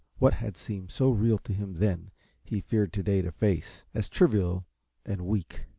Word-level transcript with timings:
What 0.17 0.33
had 0.33 0.57
seemed 0.57 0.89
so 0.89 1.11
real 1.11 1.37
to 1.37 1.53
him 1.53 1.75
then 1.75 2.09
he 2.43 2.59
feared 2.59 2.91
to 2.93 3.03
day 3.03 3.21
to 3.21 3.31
face, 3.31 3.85
as 3.93 4.09
trivial 4.09 4.65
and 5.05 5.27
weak. 5.27 5.65